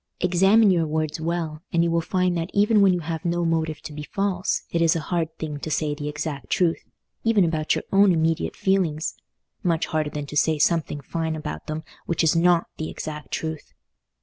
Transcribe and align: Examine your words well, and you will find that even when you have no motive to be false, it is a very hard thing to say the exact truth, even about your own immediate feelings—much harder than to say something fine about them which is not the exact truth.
Examine 0.19 0.71
your 0.71 0.87
words 0.87 1.21
well, 1.21 1.61
and 1.71 1.83
you 1.83 1.91
will 1.91 2.01
find 2.01 2.35
that 2.35 2.49
even 2.55 2.81
when 2.81 2.91
you 2.91 3.01
have 3.01 3.23
no 3.23 3.45
motive 3.45 3.81
to 3.83 3.93
be 3.93 4.01
false, 4.01 4.63
it 4.71 4.81
is 4.81 4.95
a 4.95 4.97
very 4.97 5.05
hard 5.09 5.37
thing 5.37 5.59
to 5.59 5.69
say 5.69 5.93
the 5.93 6.09
exact 6.09 6.49
truth, 6.49 6.81
even 7.23 7.45
about 7.45 7.75
your 7.75 7.83
own 7.91 8.11
immediate 8.11 8.55
feelings—much 8.55 9.85
harder 9.85 10.09
than 10.09 10.25
to 10.25 10.35
say 10.35 10.57
something 10.57 11.01
fine 11.01 11.35
about 11.35 11.67
them 11.67 11.83
which 12.07 12.23
is 12.23 12.35
not 12.35 12.65
the 12.77 12.89
exact 12.89 13.29
truth. 13.29 13.73